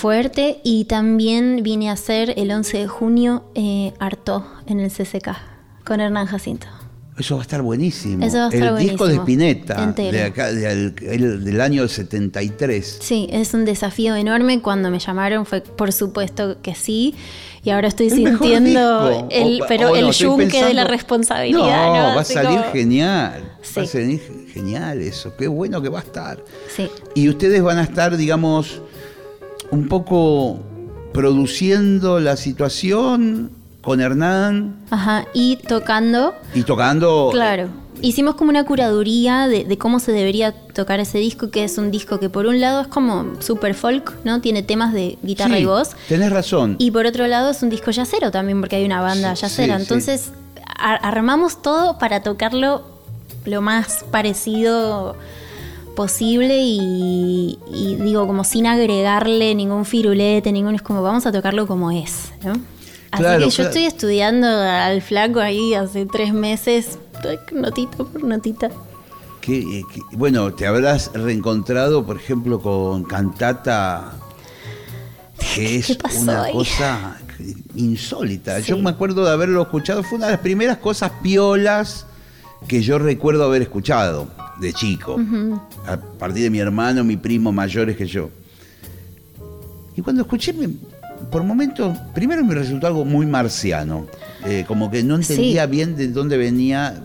[0.00, 5.36] fuerte y también vine a hacer el 11 de junio eh, Arto en el CCK
[5.84, 6.66] con Hernán Jacinto.
[7.18, 8.24] Eso va a estar buenísimo.
[8.24, 12.98] Eso va a estar el disco de Spinetta, de acá, del año 73.
[13.02, 14.62] Sí, es un desafío enorme.
[14.62, 17.14] Cuando me llamaron fue por supuesto que sí.
[17.62, 21.60] Y ahora estoy sintiendo el, pero el yunque de la responsabilidad.
[21.60, 23.42] No, va a salir genial.
[23.76, 25.36] Va a salir genial eso.
[25.36, 26.42] Qué bueno que va a estar.
[26.74, 26.88] Sí.
[27.14, 28.80] Y ustedes van a estar, digamos,
[29.70, 30.60] un poco
[31.12, 33.50] produciendo la situación
[33.82, 34.76] con Hernán.
[34.90, 36.34] Ajá, y tocando.
[36.54, 37.30] Y tocando.
[37.32, 37.68] Claro.
[38.02, 42.18] Hicimos como una curaduría de, cómo se debería tocar ese disco, que es un disco
[42.18, 44.40] que por un lado es como super folk, ¿no?
[44.40, 45.90] Tiene temas de guitarra y voz.
[46.08, 46.76] Tenés razón.
[46.78, 49.76] Y por otro lado es un disco yacero también, porque hay una banda yacera.
[49.76, 50.30] Entonces
[50.78, 52.82] armamos todo para tocarlo
[53.44, 55.16] lo más parecido
[56.00, 57.58] posible y,
[58.00, 62.54] digo, como sin agregarle ningún firulete, ningún, es como vamos a tocarlo como es, ¿no?
[63.10, 66.98] Así que yo estoy estudiando al flaco ahí hace tres meses,
[67.52, 68.70] notita por notita.
[69.42, 74.14] Que, bueno, te habrás reencontrado, por ejemplo, con Cantata,
[75.54, 77.18] que es una cosa
[77.74, 78.58] insólita.
[78.60, 82.06] Yo me acuerdo de haberlo escuchado, fue una de las primeras cosas piolas
[82.66, 85.18] que yo recuerdo haber escuchado de chico,
[85.86, 88.30] a partir de mi hermano, mi primo mayores que yo.
[89.96, 90.54] Y cuando escuché,
[91.30, 94.06] por momentos, primero me resultó algo muy marciano,
[94.44, 97.02] eh, como que no entendía bien de dónde venía.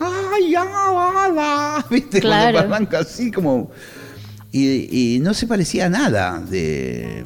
[0.00, 2.20] ¡Ay, ya, ¿Viste?
[2.20, 3.70] Cuando arranca así como.
[4.50, 6.40] Y, y, no se parecía a nada.
[6.40, 7.24] De...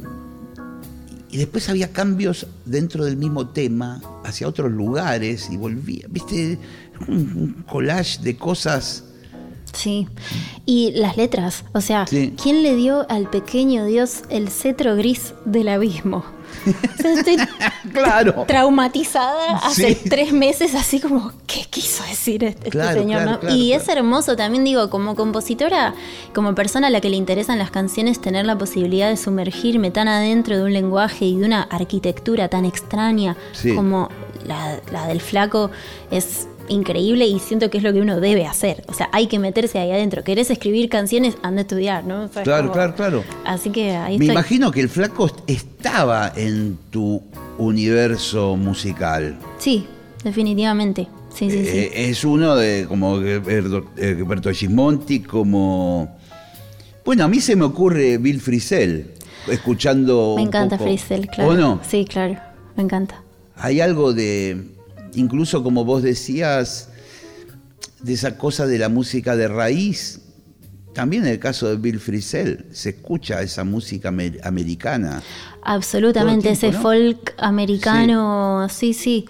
[1.30, 6.06] Y después había cambios dentro del mismo tema, hacia otros lugares, y volvía.
[6.10, 6.58] ¿Viste?
[7.06, 9.04] Un collage de cosas
[9.72, 10.06] Sí,
[10.66, 15.68] y las letras, o sea, ¿quién le dio al pequeño Dios el cetro gris del
[15.68, 16.24] abismo?
[17.04, 17.36] estoy
[17.92, 18.44] claro.
[18.46, 23.40] traumatizada hace tres meses, así como, ¿qué quiso decir este, este señor?
[23.50, 25.94] y es hermoso también, digo, como compositora,
[26.34, 30.08] como persona a la que le interesan las canciones, tener la posibilidad de sumergirme tan
[30.08, 33.36] adentro de un lenguaje y de una arquitectura tan extraña
[33.74, 34.08] como
[34.46, 35.70] la, la del flaco
[36.10, 38.84] es increíble y siento que es lo que uno debe hacer.
[38.88, 40.24] O sea, hay que meterse ahí adentro.
[40.24, 41.36] ¿Querés escribir canciones?
[41.42, 42.28] Anda a estudiar, ¿no?
[42.42, 43.24] claro, claro, claro.
[43.44, 47.22] Así que ahí Me imagino que el flaco estaba en tu
[47.58, 49.38] universo musical.
[49.58, 49.86] Sí,
[50.24, 51.08] definitivamente.
[51.34, 51.78] Sí, sí, sí.
[51.78, 56.18] Eh, es uno de como Berto Gismonti, como...
[57.04, 59.12] Bueno, a mí se me ocurre Bill Frisell,
[59.48, 60.34] escuchando...
[60.36, 61.50] Me encanta Frisell, claro.
[61.50, 61.80] ¿O no?
[61.88, 62.36] Sí, claro,
[62.76, 63.22] me encanta.
[63.56, 64.62] Hay algo de
[65.14, 66.88] incluso como vos decías,
[68.02, 70.20] de esa cosa de la música de raíz.
[70.92, 75.22] También en el caso de Bill Frisell, se escucha esa música americana.
[75.62, 79.26] Absolutamente, ese folk americano, sí, sí.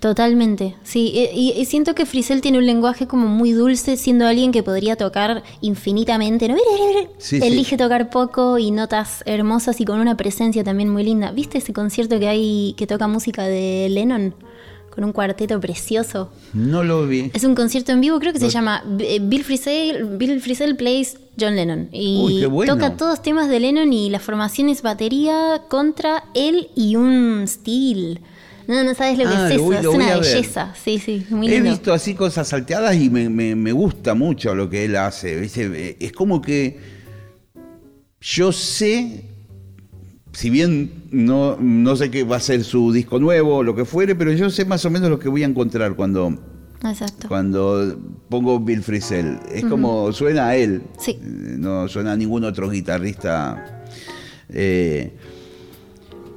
[0.00, 1.30] Totalmente, sí.
[1.32, 5.42] Y, siento que Frisell tiene un lenguaje como muy dulce, siendo alguien que podría tocar
[5.62, 6.46] infinitamente.
[6.48, 6.56] ¿no?
[7.30, 11.32] Elige tocar poco y notas hermosas y con una presencia también muy linda.
[11.32, 14.34] ¿Viste ese concierto que hay que toca música de Lennon?
[14.94, 16.30] Con un cuarteto precioso.
[16.52, 17.30] No lo vi.
[17.34, 21.16] Es un concierto en vivo, creo que se llama eh, Bill Frisell, Bill Frisell Plays
[21.38, 21.88] John Lennon.
[21.92, 27.44] Y toca todos temas de Lennon y la formación es batería contra él y un
[27.46, 28.20] steel.
[28.66, 30.74] No, no sabes lo que ah, es eso, es una belleza.
[30.82, 31.68] Sí, sí, muy lindo.
[31.68, 35.44] He visto así cosas salteadas y me, me gusta mucho lo que él hace.
[36.00, 36.78] Es como que
[38.20, 39.33] yo sé
[40.34, 44.14] si bien no, no sé qué va a ser su disco nuevo lo que fuere,
[44.14, 46.36] pero yo sé más o menos lo que voy a encontrar cuando,
[47.28, 47.96] cuando
[48.28, 49.38] pongo Bill Frisell.
[49.50, 51.18] Es como suena a él, sí.
[51.22, 53.84] no suena a ningún otro guitarrista.
[54.48, 55.12] Eh,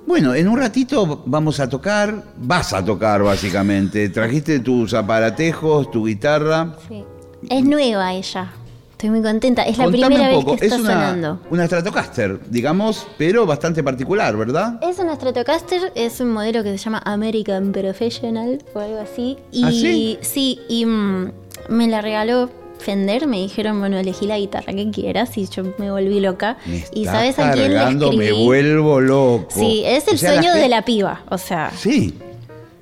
[0.06, 4.10] bueno, en un ratito vamos a tocar, vas a tocar básicamente.
[4.10, 6.78] Trajiste tus aparatejos, tu guitarra.
[6.88, 7.04] Sí.
[7.50, 8.52] Es nueva ella.
[8.98, 9.62] Estoy muy contenta.
[9.62, 11.40] Es la primera vez que está es una, sonando.
[11.52, 14.80] Una Stratocaster, digamos, pero bastante particular, ¿verdad?
[14.82, 19.38] Es una Stratocaster, es un modelo que se llama American Professional o algo así.
[19.52, 20.18] Y ¿Ah, sí?
[20.22, 21.32] sí, y mm,
[21.70, 25.92] me la regaló Fender, me dijeron, bueno, elegí la guitarra que quieras y yo me
[25.92, 26.58] volví loca.
[26.92, 28.18] y sabes a quién le escribí?
[28.18, 29.46] me vuelvo loco.
[29.50, 31.72] Sí, es el sueño de la piba, o sea.
[31.78, 32.16] Sí,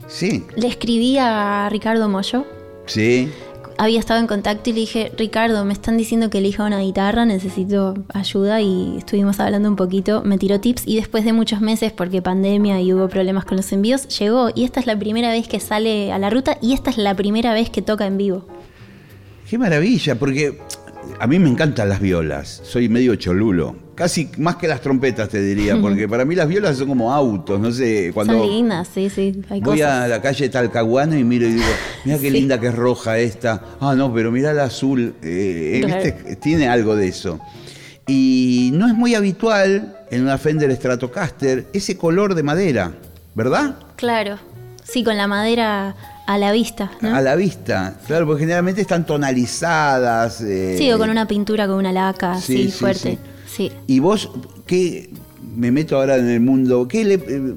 [0.07, 0.45] sí.
[0.55, 2.45] Le escribí a Ricardo Moyo.
[2.85, 3.29] Sí
[3.77, 7.25] había estado en contacto y le dije, Ricardo, me están diciendo que elija una guitarra,
[7.25, 11.91] necesito ayuda y estuvimos hablando un poquito, me tiró tips y después de muchos meses,
[11.91, 15.47] porque pandemia y hubo problemas con los envíos, llegó y esta es la primera vez
[15.47, 18.47] que sale a la ruta y esta es la primera vez que toca en vivo.
[19.49, 20.57] Qué maravilla, porque
[21.19, 23.84] a mí me encantan las violas, soy medio cholulo.
[23.95, 27.59] Casi más que las trompetas, te diría, porque para mí las violas son como autos,
[27.59, 28.11] no sé.
[28.13, 29.41] Cuando son lindas, sí, sí.
[29.61, 31.65] voy a la calle Talcahuano y miro y digo,
[32.03, 33.63] mira qué linda que es roja esta.
[33.79, 35.15] Ah, no, pero mira la azul.
[35.23, 35.81] Eh,
[36.27, 37.39] eh, Tiene algo de eso.
[38.05, 42.91] Y no es muy habitual en una Fender Stratocaster ese color de madera,
[43.33, 43.77] ¿verdad?
[43.95, 44.37] Claro.
[44.83, 45.95] Sí, con la madera
[46.27, 46.91] a la vista.
[47.01, 50.41] A la vista, claro, porque generalmente están tonalizadas.
[50.41, 53.11] Eh, sí, o con una pintura con una laca, así fuerte.
[53.11, 53.34] Sí.
[53.87, 54.29] Y vos,
[54.65, 55.09] ¿qué?
[55.55, 57.55] Me meto ahora en el mundo, ¿qué, eh,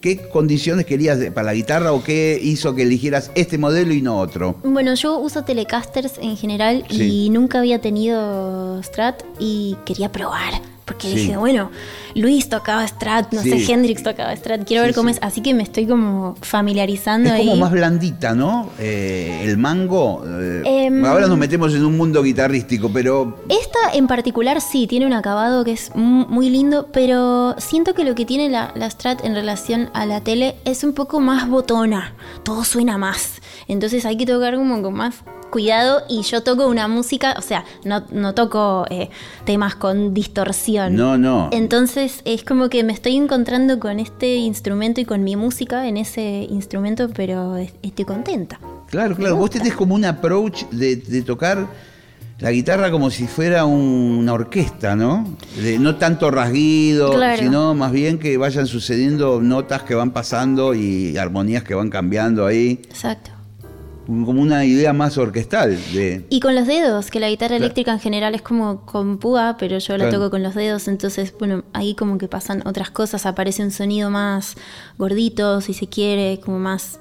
[0.00, 4.18] ¿qué condiciones querías para la guitarra o qué hizo que eligieras este modelo y no
[4.18, 4.56] otro?
[4.62, 10.60] Bueno, yo uso Telecasters en general y nunca había tenido Strat y quería probar
[10.90, 11.70] porque dije, bueno,
[12.16, 15.62] Luis tocaba Strat, no sé, Hendrix tocaba Strat, quiero ver cómo es, así que me
[15.62, 18.70] estoy como familiarizando es como más blandita, ¿no?
[18.80, 20.24] Eh, el mango.
[20.26, 23.38] Eh, em, ahora nos metemos en un mundo guitarrístico, pero.
[23.48, 28.16] Esta en particular sí, tiene un acabado que es muy lindo, pero siento que lo
[28.16, 32.14] que tiene la, la Strat en relación a la tele es un poco más botona,
[32.42, 33.40] todo suena más.
[33.68, 37.64] Entonces hay que tocar como con más cuidado y yo toco una música, o sea,
[37.84, 39.10] no, toco eh,
[39.44, 40.94] temas con distorsión.
[40.96, 41.50] No, no.
[41.52, 45.96] Entonces es como que me estoy encontrando con este instrumento y con mi música en
[45.96, 48.58] ese instrumento, pero estoy contenta.
[48.88, 49.36] Claro, claro.
[49.36, 51.66] Vos tenés como un approach de, tocar
[52.38, 55.36] la guitarra como si fuera una orquesta, ¿no?
[55.78, 61.62] no tanto rasguido, sino más bien que vayan sucediendo notas que van pasando y armonías
[61.62, 62.80] que van cambiando ahí.
[62.88, 63.39] Exacto
[64.10, 65.78] como una idea más orquestal.
[65.92, 66.26] De...
[66.28, 69.78] Y con los dedos, que la guitarra eléctrica en general es como con púa, pero
[69.78, 73.62] yo la toco con los dedos, entonces, bueno, ahí como que pasan otras cosas, aparece
[73.62, 74.56] un sonido más
[74.98, 76.98] gordito, si se quiere, como más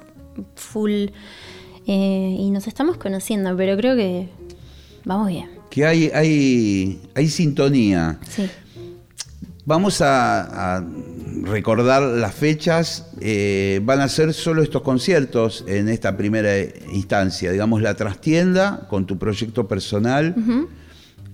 [0.56, 1.08] full.
[1.88, 4.30] Eh, y nos estamos conociendo, pero creo que
[5.06, 5.50] vamos bien.
[5.72, 8.20] Que hay, hay, hay sintonía.
[8.30, 8.50] Sí.
[9.70, 10.84] Vamos a,
[11.44, 13.06] recordar las fechas.
[13.22, 16.58] Eh, van a ser solo estos conciertos en esta primera
[16.92, 17.52] instancia.
[17.52, 20.34] Digamos, la trastienda con tu proyecto personal.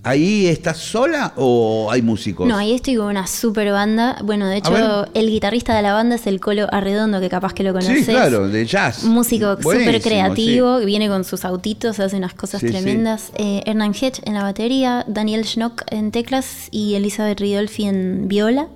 [0.05, 2.47] ¿Ahí estás sola o hay músicos?
[2.47, 4.19] No, ahí estoy con una super banda.
[4.23, 7.63] Bueno, de hecho, el guitarrista de la banda es el Colo Arredondo, que capaz que
[7.63, 8.05] lo conoces.
[8.05, 9.03] Sí, claro, de jazz.
[9.03, 13.31] Músico súper creativo, que viene con sus autitos, hace unas cosas tremendas.
[13.33, 18.67] Eh, Hernán Hedge en la batería, Daniel Schnock en teclas y Elizabeth Ridolfi en viola.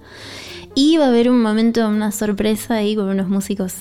[0.74, 3.74] Y va a haber un momento, una sorpresa ahí con unos músicos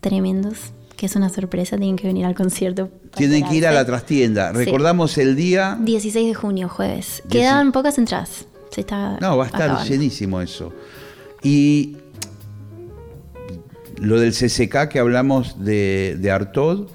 [0.00, 0.70] tremendos
[1.02, 2.88] que es una sorpresa, tienen que venir al concierto.
[3.16, 4.52] Tienen que ir a la trastienda.
[4.52, 5.76] Recordamos el día...
[5.80, 7.24] 16 de junio, jueves.
[7.28, 8.46] Quedan pocas entradas.
[9.20, 10.72] no, va a estar llenísimo eso.
[11.42, 11.96] Y
[13.96, 16.86] lo del CCK que hablamos de, de Artod,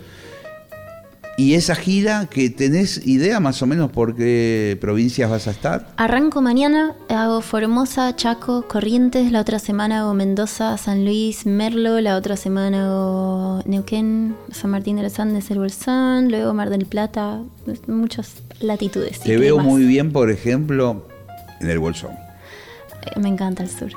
[1.39, 5.93] ¿Y esa gira que tenés idea más o menos por qué provincias vas a estar?
[5.95, 12.15] Arranco mañana, hago Formosa, Chaco, Corrientes, la otra semana hago Mendoza, San Luis, Merlo, la
[12.17, 17.43] otra semana hago Neuquén, San Martín de los Andes, El Bolsón, luego Mar del Plata,
[17.85, 19.19] muchas latitudes.
[19.19, 21.05] Te veo muy bien, por ejemplo,
[21.61, 22.13] en El Bolsón.
[23.05, 23.91] Eh, me encanta el sur.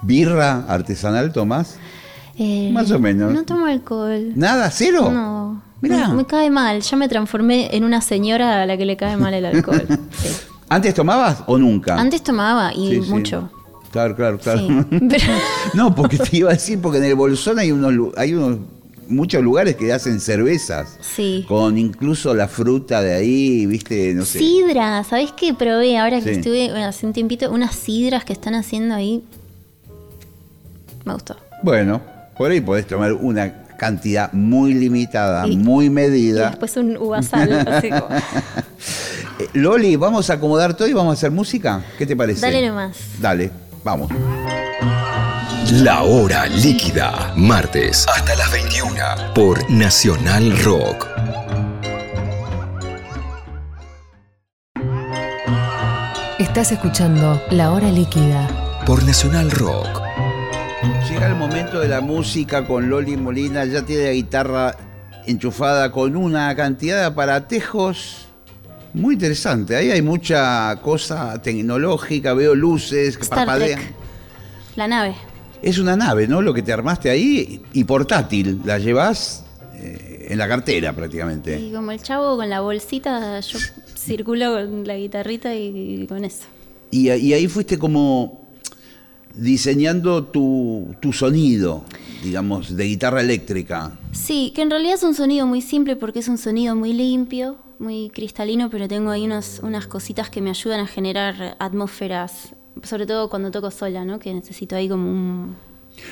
[0.00, 1.76] ¿Birra artesanal tomás?
[2.38, 3.34] Eh, más o menos.
[3.34, 4.32] No tomo alcohol.
[4.34, 4.70] ¿Nada?
[4.70, 5.10] ¿Cero?
[5.10, 5.69] No.
[5.80, 6.80] Me, cae mal.
[6.80, 9.86] Ya me transformé en una señora a la que le cae mal el alcohol.
[10.68, 11.98] ¿Antes tomabas o nunca?
[11.98, 13.50] Antes tomaba y mucho.
[13.90, 14.60] Claro, claro, claro.
[15.74, 18.58] no, porque te iba a decir, porque en el Bolsón hay unos, hay unos
[19.08, 20.96] muchos lugares que hacen cervezas.
[21.00, 21.44] Sí.
[21.48, 24.38] Con incluso la fruta de ahí, viste, no sé.
[24.38, 27.50] Sidra, ¿sabés qué probé ahora que estuve hace un tiempito?
[27.50, 29.24] Unas sidras que están haciendo ahí.
[31.04, 31.36] Me gustó.
[31.62, 32.00] Bueno,
[32.36, 36.48] por ahí podés tomar una cantidad muy limitada, muy medida.
[36.48, 37.50] Y después un uvasal.
[37.66, 41.82] así eh, Loli, vamos a acomodar todo y vamos a hacer música.
[41.96, 42.42] ¿Qué te parece?
[42.42, 42.98] Dale nomás.
[43.18, 43.50] Dale,
[43.82, 44.10] vamos.
[45.72, 48.92] La hora líquida, martes hasta las 21
[49.34, 51.08] por Nacional Rock.
[56.38, 58.46] Estás escuchando La hora líquida
[58.84, 59.99] por Nacional Rock.
[60.82, 64.76] Llega el momento de la música con Loli Molina, ya tiene la guitarra
[65.26, 68.28] enchufada con una cantidad de aparatejos
[68.94, 69.76] muy interesante.
[69.76, 73.80] Ahí hay mucha cosa tecnológica, veo luces que parpadean.
[74.74, 75.14] La nave.
[75.60, 76.40] Es una nave, ¿no?
[76.40, 78.62] Lo que te armaste ahí y portátil.
[78.64, 81.60] La llevas eh, en la cartera prácticamente.
[81.60, 83.58] Y como el chavo con la bolsita, yo
[83.98, 86.44] circulo con la guitarrita y, con eso.
[86.90, 88.39] y ahí fuiste como
[89.34, 91.84] diseñando tu, sonido,
[92.22, 93.92] digamos, de guitarra eléctrica.
[94.12, 97.56] Sí, que en realidad es un sonido muy simple porque es un sonido muy limpio,
[97.78, 103.30] muy cristalino, pero tengo ahí unas cositas que me ayudan a generar atmósferas, sobre todo
[103.30, 104.18] cuando toco sola, ¿no?
[104.18, 105.56] Que necesito ahí como un...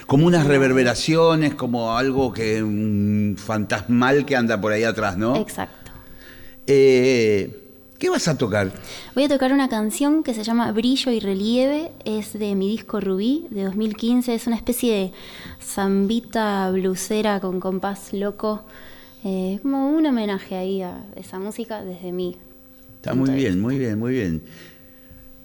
[0.07, 5.37] Como unas reverberaciones, como algo que un fantasmal que anda por ahí atrás, ¿no?
[5.37, 5.93] Exacto.
[6.67, 7.68] Eh,
[7.99, 8.71] ¿Qué vas a tocar?
[9.17, 13.01] Voy a tocar una canción que se llama Brillo y Relieve, es de mi disco
[13.01, 15.13] Rubí de 2015, es una especie de
[15.61, 18.63] zambita blusera con compás loco,
[19.25, 22.37] eh, como un homenaje ahí a esa música desde mí.
[22.97, 24.43] Está muy bien, muy bien, muy bien.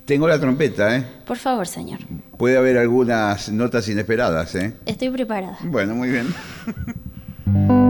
[0.06, 1.06] Tengo la trompeta, ¿eh?
[1.26, 2.02] Por favor, señor.
[2.38, 4.76] Puede haber algunas notas inesperadas, ¿eh?
[4.86, 5.58] Estoy preparada.
[5.64, 6.28] Bueno, muy bien.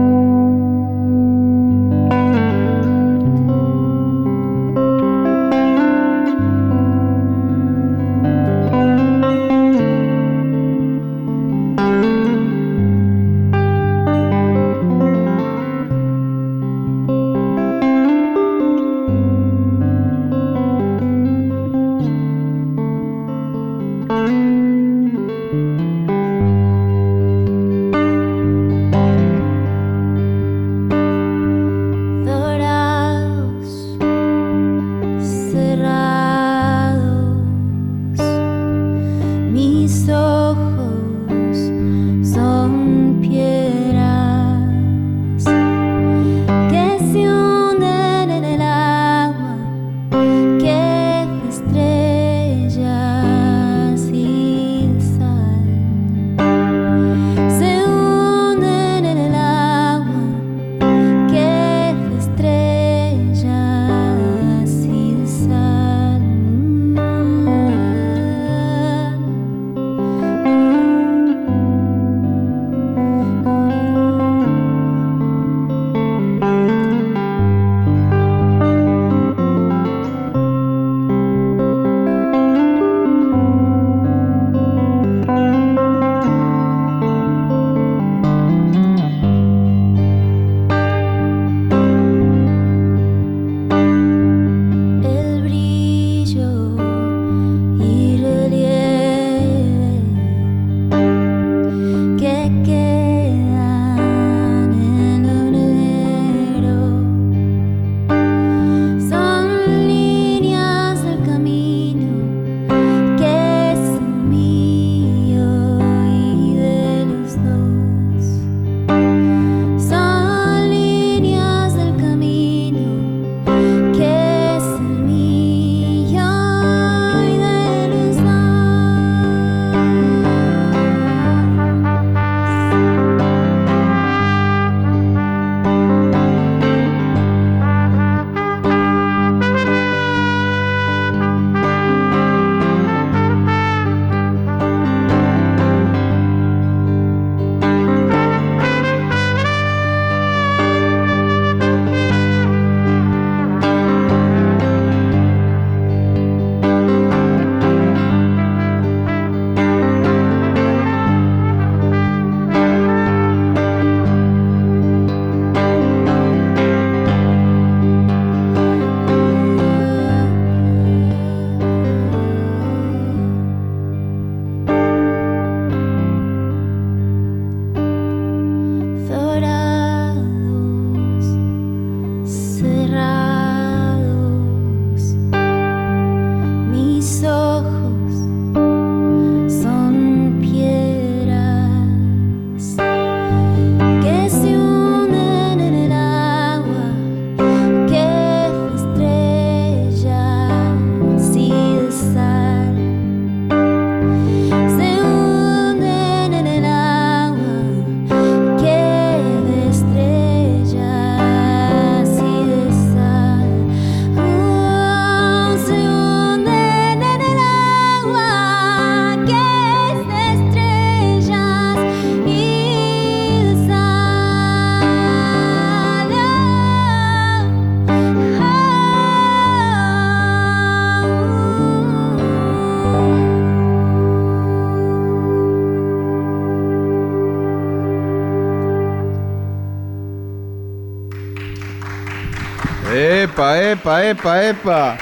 [244.02, 244.98] Epa, epa.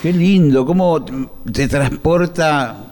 [0.00, 1.04] Qué lindo, cómo
[1.52, 2.90] te transporta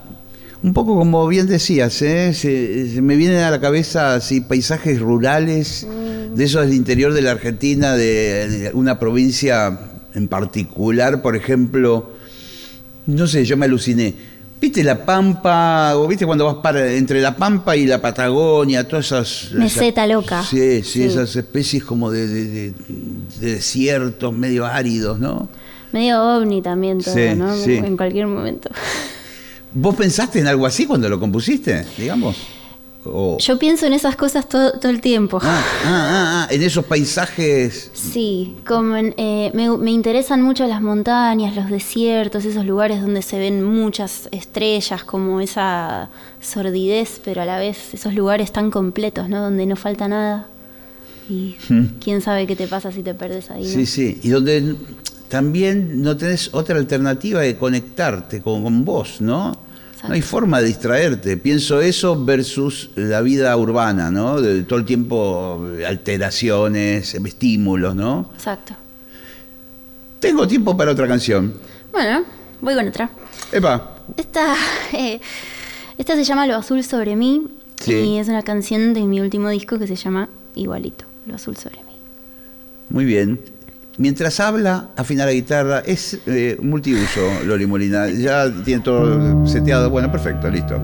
[0.61, 2.33] un poco como bien decías, ¿eh?
[2.33, 6.35] se, me vienen a la cabeza así paisajes rurales, mm.
[6.35, 9.79] de esos del interior de la Argentina, de, una provincia
[10.13, 12.11] en particular, por ejemplo,
[13.07, 14.13] no sé, yo me aluciné.
[14.61, 15.95] ¿Viste la Pampa?
[15.95, 18.85] ¿O viste cuando vas para, entre la Pampa y la Patagonia?
[18.85, 19.51] Todas esas.
[19.53, 20.43] Meseta loca.
[20.43, 22.73] Sí, sí, esas especies como de, de,
[23.39, 25.49] desiertos medio áridos, ¿no?
[25.91, 27.53] Medio ovni también todo, ¿no?
[27.53, 28.69] En cualquier momento.
[29.73, 32.35] ¿Vos pensaste en algo así cuando lo compusiste, digamos?
[33.39, 35.39] Yo pienso en esas cosas todo, el tiempo.
[35.41, 37.91] Ah, ah, ah, ah, en esos paisajes.
[37.93, 43.63] Sí, como eh, me, interesan mucho las montañas, los desiertos, esos lugares donde se ven
[43.63, 46.09] muchas estrellas, como esa
[46.41, 49.41] sordidez, pero a la vez esos lugares tan completos, ¿no?
[49.41, 50.47] Donde no falta nada.
[51.29, 51.55] Y
[52.03, 53.65] quién sabe qué te pasa si te perdes ahí.
[53.65, 54.19] Sí, sí.
[54.23, 54.75] Y donde
[55.27, 59.69] también no tenés otra alternativa de conectarte con, vos, ¿no?
[60.07, 61.37] No hay forma de distraerte.
[61.37, 64.41] Pienso eso versus la vida urbana, ¿no?
[64.41, 68.31] De todo el tiempo alteraciones, estímulos, ¿no?
[68.33, 68.73] Exacto.
[70.19, 71.53] Tengo tiempo para otra canción.
[71.91, 72.23] Bueno,
[72.61, 73.09] voy con otra.
[73.51, 73.97] Epa.
[74.17, 74.55] Esta,
[74.93, 75.19] eh,
[75.97, 77.47] esta se llama Lo Azul sobre mí.
[77.87, 81.77] Y es una canción de mi último disco que se llama Igualito, Lo Azul sobre
[81.83, 81.95] mí.
[82.89, 83.39] Muy bien.
[83.97, 85.79] Mientras habla, afina la guitarra.
[85.79, 88.09] Es eh, multiuso, Loli Molina.
[88.09, 89.89] Ya tiene todo seteado.
[89.89, 90.79] Bueno, perfecto, listo.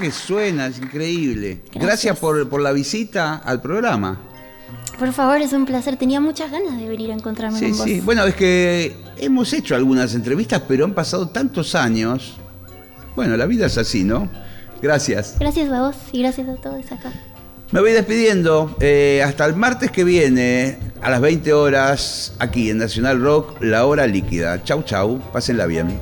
[0.00, 1.60] Que suena, es increíble.
[1.74, 4.18] Gracias, por, la visita al programa.
[4.98, 5.96] Por favor, es un placer.
[5.96, 7.82] Tenía muchas ganas de venir a encontrarme con vos.
[7.82, 12.36] Sí, bueno, es que hemos hecho algunas entrevistas, pero han pasado tantos años.
[13.14, 14.28] Bueno, la vida es así, ¿no?
[14.82, 15.36] Gracias.
[15.38, 17.12] Gracias a vos y gracias a todos acá.
[17.72, 18.76] Me voy despidiendo.
[18.80, 23.86] Eh, hasta el martes que viene, a las 20 horas, aquí en Nacional Rock, la
[23.86, 24.62] hora líquida.
[24.64, 25.20] Chau, chau.
[25.32, 25.98] Pásenla bien.